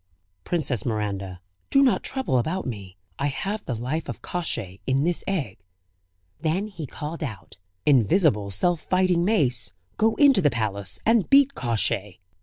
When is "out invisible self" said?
7.23-8.79